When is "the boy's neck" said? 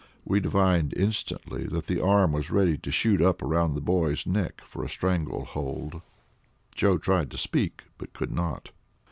3.75-4.61